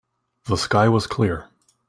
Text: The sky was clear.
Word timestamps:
The 0.45 0.57
sky 0.57 0.89
was 0.89 1.05
clear. 1.05 1.49